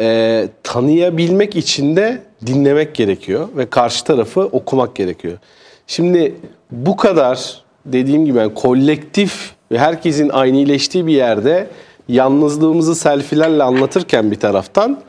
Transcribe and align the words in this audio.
e, 0.00 0.48
tanıyabilmek 0.62 1.56
için 1.56 1.96
de 1.96 2.22
dinlemek 2.46 2.94
gerekiyor 2.94 3.48
ve 3.56 3.70
karşı 3.70 4.04
tarafı 4.04 4.40
okumak 4.40 4.96
gerekiyor. 4.96 5.38
Şimdi 5.86 6.34
bu 6.70 6.96
kadar 6.96 7.62
dediğim 7.86 8.24
gibi 8.24 8.38
yani 8.38 8.54
kolektif 8.54 9.52
ve 9.72 9.78
herkesin 9.78 10.28
aynileştiği 10.28 11.06
bir 11.06 11.14
yerde 11.14 11.66
yalnızlığımızı 12.08 12.94
selfilerle 12.94 13.62
anlatırken 13.62 14.30
bir 14.30 14.40
taraftan 14.40 15.00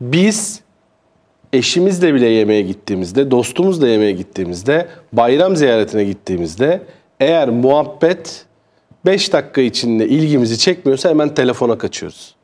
biz 0.00 0.60
eşimizle 1.52 2.14
bile 2.14 2.26
yemeğe 2.26 2.62
gittiğimizde, 2.62 3.30
dostumuzla 3.30 3.88
yemeğe 3.88 4.12
gittiğimizde, 4.12 4.88
bayram 5.12 5.56
ziyaretine 5.56 6.04
gittiğimizde 6.04 6.82
eğer 7.20 7.48
muhabbet 7.48 8.44
5 9.06 9.32
dakika 9.32 9.60
içinde 9.60 10.08
ilgimizi 10.08 10.58
çekmiyorsa 10.58 11.08
hemen 11.08 11.34
telefona 11.34 11.78
kaçıyoruz. 11.78 12.34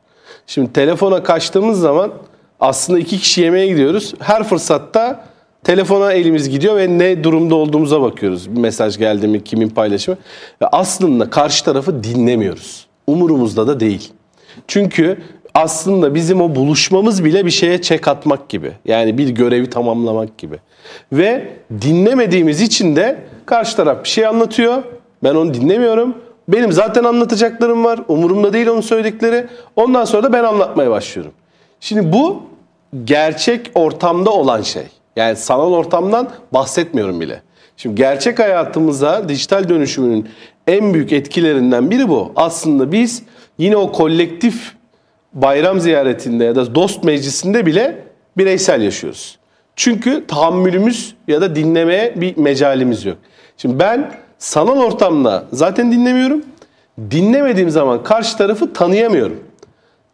Şimdi 0.47 0.73
telefona 0.73 1.23
kaçtığımız 1.23 1.79
zaman 1.79 2.11
aslında 2.59 2.99
iki 2.99 3.17
kişi 3.17 3.41
yemeğe 3.41 3.67
gidiyoruz. 3.67 4.13
Her 4.19 4.43
fırsatta 4.43 5.25
telefona 5.63 6.13
elimiz 6.13 6.49
gidiyor 6.49 6.77
ve 6.77 6.97
ne 6.97 7.23
durumda 7.23 7.55
olduğumuza 7.55 8.01
bakıyoruz. 8.01 8.55
Bir 8.55 8.59
mesaj 8.59 8.97
geldi 8.97 9.27
mi, 9.27 9.43
kimin 9.43 9.69
paylaşımı. 9.69 10.17
Ve 10.61 10.67
aslında 10.67 11.29
karşı 11.29 11.65
tarafı 11.65 12.03
dinlemiyoruz. 12.03 12.87
Umurumuzda 13.07 13.67
da 13.67 13.79
değil. 13.79 14.11
Çünkü 14.67 15.17
aslında 15.53 16.15
bizim 16.15 16.41
o 16.41 16.55
buluşmamız 16.55 17.23
bile 17.23 17.45
bir 17.45 17.51
şeye 17.51 17.81
çek 17.81 18.07
atmak 18.07 18.49
gibi. 18.49 18.71
Yani 18.85 19.17
bir 19.17 19.29
görevi 19.29 19.69
tamamlamak 19.69 20.37
gibi. 20.37 20.59
Ve 21.11 21.47
dinlemediğimiz 21.81 22.61
için 22.61 22.95
de 22.95 23.19
karşı 23.45 23.75
taraf 23.75 24.03
bir 24.03 24.09
şey 24.09 24.25
anlatıyor. 24.25 24.83
Ben 25.23 25.35
onu 25.35 25.53
dinlemiyorum. 25.53 26.15
Benim 26.47 26.71
zaten 26.71 27.03
anlatacaklarım 27.03 27.85
var. 27.85 27.99
Umurumda 28.07 28.53
değil 28.53 28.67
onun 28.67 28.81
söyledikleri. 28.81 29.47
Ondan 29.75 30.05
sonra 30.05 30.23
da 30.23 30.33
ben 30.33 30.43
anlatmaya 30.43 30.91
başlıyorum. 30.91 31.33
Şimdi 31.79 32.13
bu 32.13 32.43
gerçek 33.03 33.71
ortamda 33.75 34.29
olan 34.31 34.61
şey. 34.61 34.83
Yani 35.15 35.35
sanal 35.35 35.73
ortamdan 35.73 36.29
bahsetmiyorum 36.53 37.21
bile. 37.21 37.41
Şimdi 37.77 37.95
gerçek 37.95 38.39
hayatımıza 38.39 39.29
dijital 39.29 39.69
dönüşümünün 39.69 40.29
en 40.67 40.93
büyük 40.93 41.13
etkilerinden 41.13 41.91
biri 41.91 42.09
bu. 42.09 42.31
Aslında 42.35 42.91
biz 42.91 43.23
yine 43.57 43.77
o 43.77 43.91
kolektif 43.91 44.75
bayram 45.33 45.79
ziyaretinde 45.79 46.43
ya 46.43 46.55
da 46.55 46.75
dost 46.75 47.03
meclisinde 47.03 47.65
bile 47.65 48.03
bireysel 48.37 48.81
yaşıyoruz. 48.81 49.37
Çünkü 49.75 50.27
tahammülümüz 50.27 51.15
ya 51.27 51.41
da 51.41 51.55
dinlemeye 51.55 52.13
bir 52.15 52.37
mecalimiz 52.37 53.05
yok. 53.05 53.17
Şimdi 53.57 53.79
ben 53.79 54.11
sanal 54.39 54.79
ortamda 54.79 55.45
zaten 55.53 55.91
dinlemiyorum. 55.91 56.43
Dinlemediğim 57.11 57.69
zaman 57.69 58.03
karşı 58.03 58.37
tarafı 58.37 58.73
tanıyamıyorum. 58.73 59.39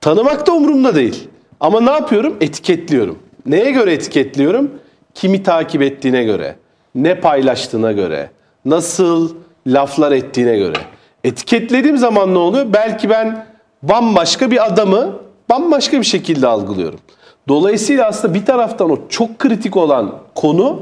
Tanımak 0.01 0.47
da 0.47 0.51
umurumda 0.51 0.95
değil. 0.95 1.27
Ama 1.59 1.81
ne 1.81 1.91
yapıyorum? 1.91 2.37
Etiketliyorum. 2.41 3.19
Neye 3.45 3.71
göre 3.71 3.93
etiketliyorum? 3.93 4.71
Kimi 5.13 5.43
takip 5.43 5.81
ettiğine 5.81 6.23
göre, 6.23 6.55
ne 6.95 7.19
paylaştığına 7.19 7.91
göre, 7.91 8.29
nasıl 8.65 9.35
laflar 9.67 10.11
ettiğine 10.11 10.57
göre. 10.57 10.77
Etiketlediğim 11.23 11.97
zaman 11.97 12.33
ne 12.33 12.37
oluyor? 12.37 12.65
Belki 12.73 13.09
ben 13.09 13.45
bambaşka 13.83 14.51
bir 14.51 14.65
adamı 14.65 15.15
bambaşka 15.49 15.99
bir 15.99 16.05
şekilde 16.05 16.47
algılıyorum. 16.47 16.99
Dolayısıyla 17.47 18.07
aslında 18.07 18.33
bir 18.33 18.45
taraftan 18.45 18.89
o 18.89 18.97
çok 19.09 19.39
kritik 19.39 19.77
olan 19.77 20.15
konu 20.35 20.79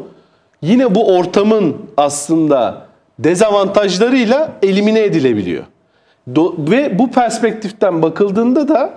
yine 0.61 0.95
bu 0.95 1.15
ortamın 1.15 1.77
aslında 1.97 2.85
dezavantajlarıyla 3.23 4.51
elimine 4.63 4.99
edilebiliyor. 4.99 5.63
Do- 6.33 6.71
ve 6.71 6.99
bu 6.99 7.11
perspektiften 7.11 8.01
bakıldığında 8.01 8.67
da 8.67 8.93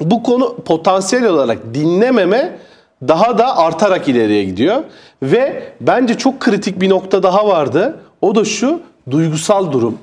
bu 0.00 0.22
konu 0.22 0.56
potansiyel 0.56 1.24
olarak 1.24 1.58
dinlememe 1.74 2.58
daha 3.08 3.38
da 3.38 3.56
artarak 3.56 4.08
ileriye 4.08 4.44
gidiyor. 4.44 4.82
Ve 5.22 5.62
bence 5.80 6.18
çok 6.18 6.40
kritik 6.40 6.80
bir 6.80 6.90
nokta 6.90 7.22
daha 7.22 7.48
vardı. 7.48 8.00
O 8.20 8.34
da 8.34 8.44
şu 8.44 8.80
duygusal 9.10 9.72
durum. 9.72 9.98